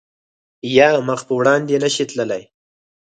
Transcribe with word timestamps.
یا 0.77 0.89
مخ 1.07 1.19
په 1.27 1.33
وړاندې 1.39 1.73
نه 1.83 1.89
شی 1.93 2.03
تللی 2.09 2.43